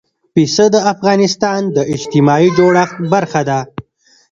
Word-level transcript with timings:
پسه 0.33 0.65
د 0.73 0.75
افغانستان 0.93 1.61
د 1.75 1.77
اجتماعي 1.93 2.49
جوړښت 2.57 2.97
برخه 3.13 3.41
ده. 3.49 3.59